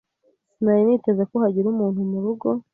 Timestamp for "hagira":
1.43-1.67